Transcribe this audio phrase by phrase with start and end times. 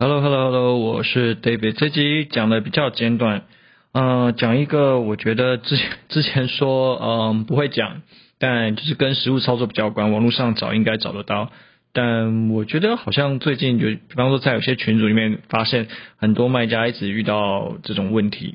[0.00, 1.72] Hello，Hello，Hello，我是 David。
[1.72, 3.42] 这集讲的比较简短，
[3.90, 8.02] 嗯、讲一个我觉得之前之前说嗯、不会讲，
[8.38, 11.50] 但就是跟实物操作比较关，网络上找应该找得到。
[11.92, 18.54] 但我觉得好像最近就比方说在有些群组里面发现很多卖家一直遇到这种问题。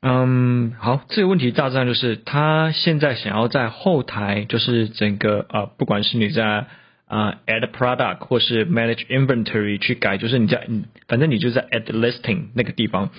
[0.00, 6.64] 嗯，好，这个问题大致上就是他现在想要在后台，就是整个啊、不管是你在。
[7.06, 10.66] 啊、，add product 或是 manage inventory 去改，就是你在，
[11.06, 13.10] 反正你就在 add listing 那个地方，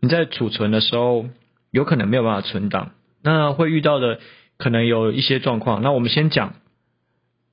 [0.00, 1.26] 你在储存的时候
[1.70, 2.92] 有可能没有办法存档，
[3.22, 4.20] 那会遇到的
[4.58, 5.82] 可能有一些状况。
[5.82, 6.54] 那我们先讲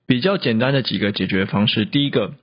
[0.05, 2.33] 比较简单的几个解决方式，第一个。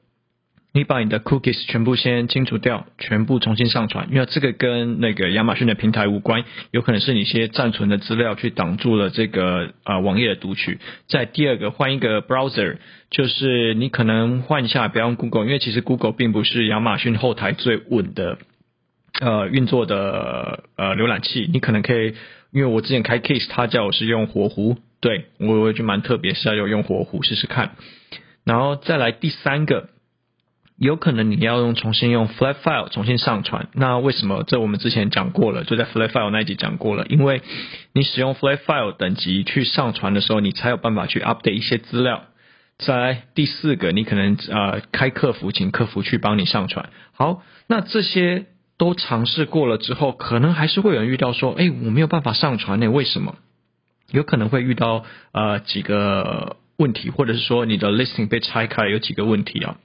[0.76, 10.78] 你把你的 cookies 全部先清除掉，全部重新上传，因为这个跟那个亚马逊的平台无关，有可能是你一些暂存的资料去挡住了这个啊、呃、网页的读取。
[11.08, 12.76] 再第二个，换一个 browser，
[13.08, 18.36] 就是你可能换一下，不要用 Google，因为其实 Google 并不是亚马逊后台最稳的
[19.22, 21.48] 呃运作的呃浏览器。
[21.50, 22.12] 你可能可以，
[22.52, 27.76] 因为我之前开 case，他叫我是用火狐，对我我觉得蛮特别，是要用火狐试试看。
[28.44, 29.88] 然后再来第三个。
[30.78, 34.44] 有可能你要用重新用 flat file 重新上传，那为什么？
[34.46, 37.06] 这我们之前讲过了，就在 flat file 那一集讲过了。
[37.06, 37.40] 因为
[37.94, 42.24] 你使用 flat file 等级去上传的时候，你才有办法去 update 一些资料。
[42.78, 46.90] 再来第四个，你可能呃开客服，请客服去帮你上传。
[47.12, 48.44] 好，那这些
[48.76, 52.90] 都尝试过了之后，可能还是会有人遇到说，哎，我没有办法上传呢？
[52.90, 53.36] 为什么？
[54.10, 59.78] 有可能会遇到呃几个问题，或者是说你的 listing 被拆开有几个问题啊。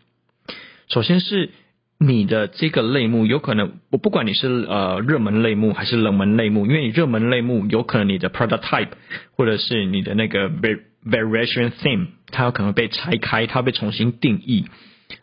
[0.92, 1.52] 首先是
[1.98, 8.90] 你的这个类目有可能，我不管你是呃热门类目还是冷门类目，因为你热门类目有可能你的 product type
[9.38, 14.66] 或者是你的那个 variation theme，它有可能被拆开，它被重新定义。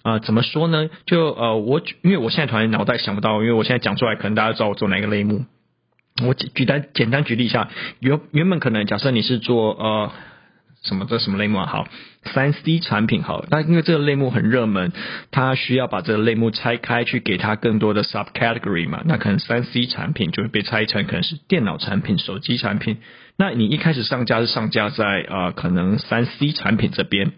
[0.02, 0.88] 啊、怎么说呢？
[1.04, 5.44] 就呃我因为我现在突然脑袋想不到，因为我现在讲出来，可能大家知道我做哪个类目。
[6.26, 7.68] 我举单简单举例一下，
[8.00, 10.12] 原原本可能假设你是做呃。
[10.82, 11.58] 什么这什么类目？
[11.58, 11.86] 好，
[12.22, 14.92] 三 C 产品好，那因为这个类目很热门，
[15.30, 19.02] 它需要把这个类目拆开去给它更多的 subcategory 嘛。
[19.04, 22.98] 那可能三 C 产品就会被拆成可能是电脑产品、手机产品。
[23.36, 27.32] 那你一开始上架是上架在啊、可能三 C 产品这边，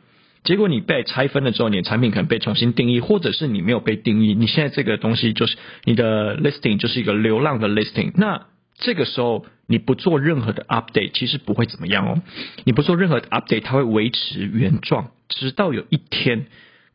[0.45, 8.13] 结果你被拆分了之后，你的产品可能被重新定义，或者是你没有被定义，你现在这个东西就是你的 listing 就是一个流浪的 listing。
[8.15, 8.47] 那
[8.79, 12.21] 这个时候你不做任何的 update，其实不会怎么样哦。
[12.65, 16.47] 你不做任何的 update，它会维持原状，直到有一天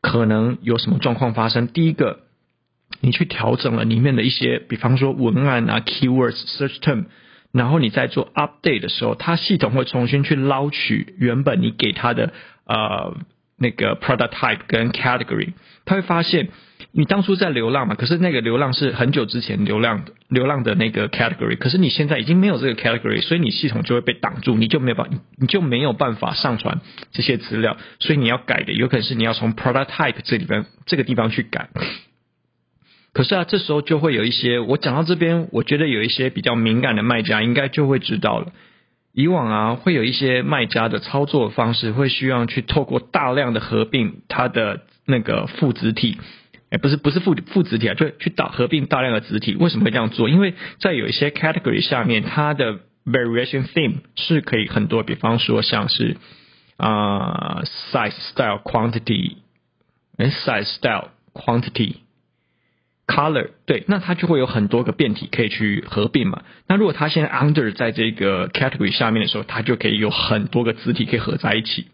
[0.01, 1.69] 可能有什么状况发生。
[1.69, 2.19] 第一个，
[2.99, 7.05] 你去调整了里面的一些，比方说文案啊、keywords、search term，
[7.53, 12.33] 然后你在做 update 的时候，它系统会重新去捞取原本你给它的
[12.65, 13.15] 呃
[13.57, 15.53] 那个 product type 跟 category，
[15.85, 16.49] 它会发现。
[16.97, 26.79] 你当初在流浪嘛，可是那个流浪是很久之前流浪的，流浪的那个 category，可是你现在已经没有这个 category，所以你系统就会被挡住，你就没有办，你就没有办法上传
[27.11, 31.67] 这些资料，所以你要改的有可能是你要从 product type 这里边这个地方去改。
[33.11, 38.53] 可是啊，这时候就会有一些，我讲到这边，我觉得有一些比较敏感的卖家应该就会知道了。
[39.15, 46.17] 以往啊，会有一些卖家的操作方式会需要去透过大量的合并它的那个副子体。
[46.69, 49.55] 哎，不是不是父父子体啊，就去导合并大量的子体。
[49.55, 50.27] 为什么会这样做？
[50.27, 56.17] 因为在有一些 category 下面，它的 variation theme 是可以很多，比方说像是
[56.75, 57.61] 啊、
[57.91, 59.37] size style quantity，
[60.17, 61.95] 哎 size style quantity
[63.07, 66.43] color，对，那它就会有很多个变体可以去合并嘛。
[66.67, 71.88] 那如果它现在 under 在这个 category 下面的时候，它就可以有很多个子体可以合在一起。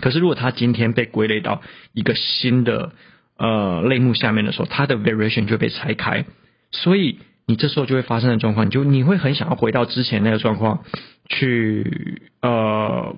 [0.00, 1.60] 可是如果它今天被归类到
[1.92, 2.92] 一个新的
[3.36, 6.24] 呃，类目下面的时候，它的 variation 就被拆开，
[6.72, 10.82] 所以你这时候就会发生的状况，你就你会很想要回到之前那个状况
[11.28, 13.16] 去，呃，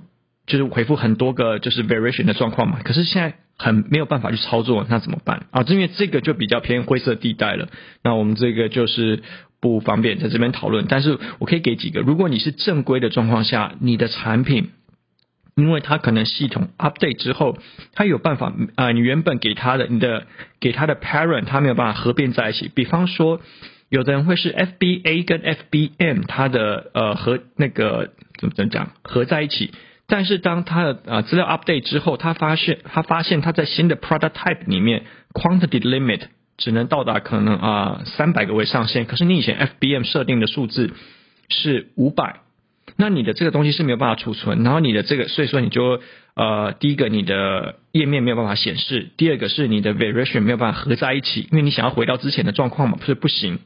[0.51, 2.81] 就是回复很多个就是 variation 的状况嘛。
[2.83, 5.65] 可是现在很没有办法去操作，那怎么办啊？
[5.69, 7.69] 因为这个就比较偏灰色地带了。
[8.03, 9.23] 那我们这个就是
[9.61, 14.71] 不方便在这边讨论，但是我可以给几个，如果你是正规的状况下，你的产品。
[15.57, 17.59] 因为它可能系统 update 之后，
[17.93, 20.27] 它有办法啊、你原本给它的你的
[20.59, 22.71] 给它的 parent，它没有办法合并在一起。
[22.75, 23.43] 比方说，
[23.91, 29.73] 有的人会是 FBA 跟 FBM 它的呃和那个怎么怎么讲合在一起，
[30.11, 36.23] 但是当他的啊、资料 update 之后，他发现他发现他在新的 product type 里面 quantity limit
[36.59, 40.91] 只能到达可能啊三百个为上限，可是你以前 FBM 设定的数字
[41.49, 42.41] 是五百。
[42.97, 46.01] 那你的这个东西是没有办法储存，然后你的这个，所以说你就
[46.35, 53.61] 呃，第一个你的页面没有办法显示，第二个是你的 variation 没有办法合在一起，因为你想要回到之前的状况嘛，不是不行。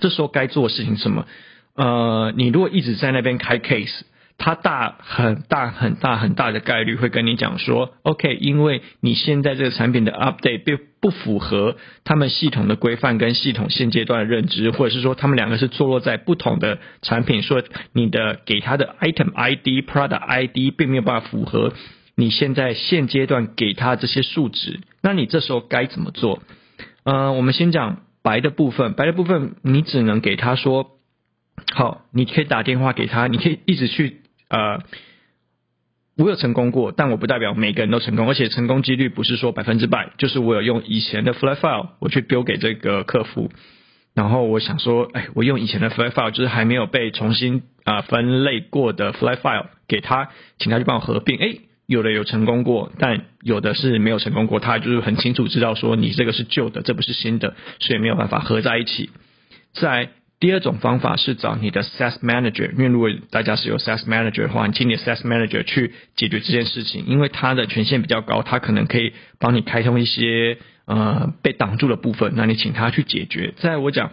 [0.00, 1.26] 这时候该做的事情什么？
[1.74, 4.02] 呃，你如果一直在那边开 case。
[4.36, 21.72] 它大很大很大很大的概率会跟你讲说，OK，因为你现在这个产品的 update 并不符合他们系统的规范跟系统现阶段的认知，或者是说他们两个是坐落在不同的产品，说你的给他的 item ID、product ID 并没有办法符合
[22.16, 26.42] 你现在现阶段给他这些数值，那你这时候该怎么做？
[27.04, 30.90] 呃，我们先讲白的部分，白的部分你只能给他说，
[31.72, 34.23] 好，你可以打电话给他，你可以一直去。
[34.54, 34.84] 呃，
[36.16, 40.12] 我有成功过，但我不代表每个人都成功，而且成功几率不是说百分之百。
[40.16, 43.50] 就是我有用以前的 fly file，我去丢给这个客服，
[44.14, 51.36] 然后我想说，哎，我用以前的 fly file，就是还没有被重新啊、分类过的 fly file 给他，请他去帮我合并。
[51.38, 54.60] 哎，有的有成功过，但有的是没有成功过。
[54.60, 59.10] 他就是很清楚知道说，你这个是旧的，这不是新的，所以没有办法合在一起。
[59.72, 60.10] 在
[60.40, 73.54] 第二种方法是找你的 SaaS Manager，因为如果大家是有 SaaS Manager 的话，你请你的 SaaS Manager 去解决这件事情，因为他的权限比较高，他可能可以帮你开通一些呃被挡住的部分，那你请他去解决。
[73.56, 74.10] 在我讲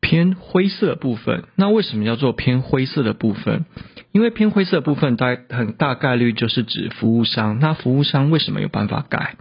[0.00, 3.66] 偏灰色部分，那为什么叫做偏灰色的部分？
[4.12, 9.36] 因为偏灰色部分大很大概率就是指服务商，那服务商为什么有办法改？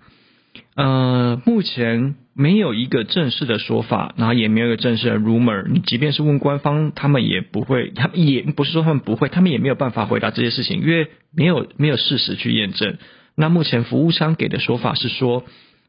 [0.75, 5.67] 呃，目前没有一个正式的说法，然后也没有一个正式的 rumor。
[5.67, 12.97] 你即便是问官方，他们也不会，他们也不是说他们不会，他们也没有办法回答这些事情，因为没有没有事实去验证。
[13.35, 15.43] 那目前服务商给的说法是说，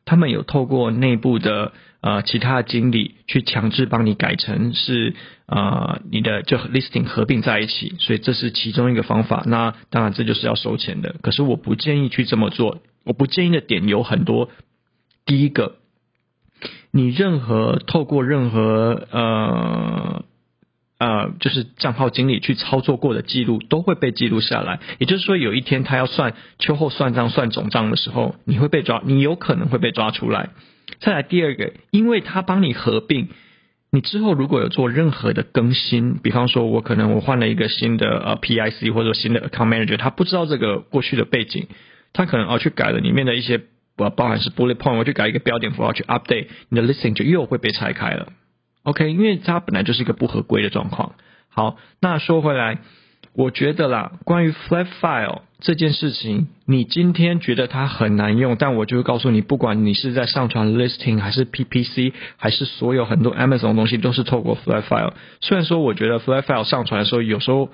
[0.05, 5.15] 他们有透过内部的呃其他的经理去强制帮你改成是
[5.47, 9.45] 呃你的就 listing 合并在一起，所以这是其中一个方法。
[9.47, 12.83] 那当然这就是要收钱的，可是我不建议去这么做。
[13.05, 14.51] 我不建议的点有很多。
[15.27, 15.77] 第一个，
[16.93, 20.25] 你任何透过任何呃
[20.99, 24.81] 呃，就是账号经理去操作过的记录，都会被记录下来。
[24.99, 30.51] 也就是说，有一天他要算秋后算账、算总账的时候，你会被抓，你有可能会被抓出来。
[30.99, 33.29] 再来第二个，因为他帮你合并，
[33.91, 41.69] 你之后如果有做任何的更新，比方说我可能我换了一个新的呃 PIC 或者新的 Account Manager，他不知道这个过去的背景，
[42.13, 43.63] 他可能哦去改了里面的一些。
[44.01, 48.33] 我包含是 bullet point，我去改一个标点符号去 update 你的 listing 就又会被拆开了。
[48.83, 51.13] OK，因为它本来就是一个不合规的状况。
[51.51, 52.79] 好，那说回来，
[53.35, 65.13] 我觉得啦，关于 flat file 这件事情，你今天觉得它很难用，但我就会告诉你，不管你是在上传 listing 还是 PPC，还是所有很多 Amazon 的东西，都是透过 flat file。
[65.41, 67.69] 虽然说我觉得 flat file 上传的时候有时候。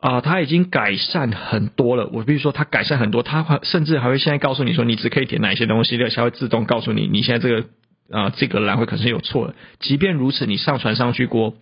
[0.00, 2.08] 啊、呃，他已经改善很多了。
[2.12, 7.68] 我比如说，他改善很多，他还甚至还会现在告诉你说，你只可以填哪一些东西，它会自动告诉你，你现在这个
[8.10, 9.54] 啊、这个栏位可能是有错的。
[9.78, 11.54] 即便如此，你上传上去过，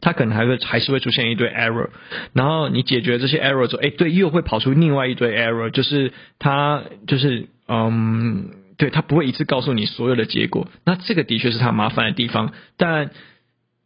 [0.00, 1.90] 它可能还会还是会出现一堆 error。
[2.32, 8.48] 然后你解决这些 error 之后，哎，对，又会跑出另外一堆 error，就是他就是嗯，
[8.78, 10.68] 对，他不会一次告诉你所有的结果。
[10.86, 13.10] 那这个的确是他麻烦的地方，但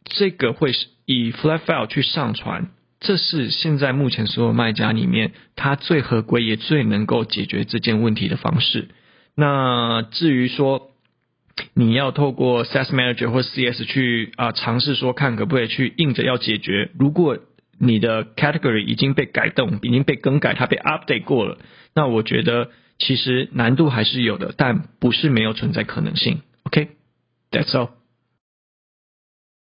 [0.05, 2.69] 这个会是以 flat file 去上传。
[2.99, 8.89] 这是现在目前所有卖家里面，它最合规也最能够解决这件问题的方式。
[9.35, 10.89] 那至于说
[11.73, 17.37] 你要透过 SaaS Manager 或 CS 去啊尝试说看可不可以去硬着要解决，如果
[17.79, 21.59] 你的 Category 已经被改动，已经被更改，它被 Update 过了，
[21.93, 26.41] 那我觉得其实难度还是有的，但不是没有存在可能性。
[26.63, 27.96] OK，That's all。